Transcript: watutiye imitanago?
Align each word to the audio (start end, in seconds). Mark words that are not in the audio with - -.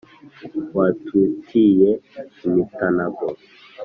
watutiye 0.75 1.89
imitanago? 2.45 3.27